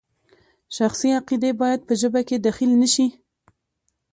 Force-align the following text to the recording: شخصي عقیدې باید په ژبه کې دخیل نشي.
شخصي 0.75 1.09
عقیدې 1.19 1.51
باید 1.61 1.81
په 1.87 1.93
ژبه 2.01 2.21
کې 2.27 2.35
دخیل 2.47 2.71
نشي. 2.81 3.07